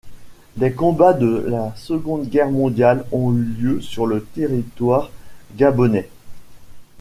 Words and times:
Des 0.57 0.71
combats 0.73 1.13
de 1.13 1.45
la 1.47 1.75
Seconde 1.75 2.25
Guerre 2.27 2.49
mondiale 2.49 3.05
ont 3.11 3.31
eu 3.37 3.43
lieu 3.43 3.81
sur 3.81 4.07
le 4.07 4.23
territoire 4.23 5.11
gabonais. 5.57 6.09